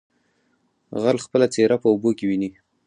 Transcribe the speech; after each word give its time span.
ـ 0.51 0.99
غل 1.03 1.17
خپله 1.25 1.47
څېره 1.53 1.77
په 1.81 1.87
اوبو 1.91 2.09
کې 2.17 2.25
ويني. 2.27 2.49